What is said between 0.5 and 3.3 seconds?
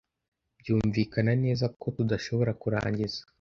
byumvikana neza ko tudashobora kurangiza